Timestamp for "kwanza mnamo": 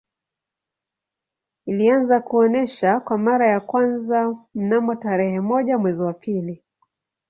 3.59-4.95